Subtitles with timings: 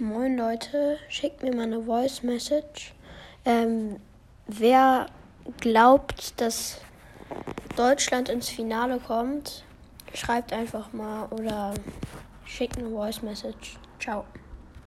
[0.00, 2.94] Moin Leute, schickt mir mal eine Voice Message.
[3.44, 3.96] Ähm,
[4.46, 5.06] wer
[5.60, 6.80] glaubt, dass
[7.74, 9.64] Deutschland ins Finale kommt,
[10.14, 11.74] schreibt einfach mal oder
[12.44, 13.76] schickt eine Voice Message.
[13.98, 14.24] Ciao.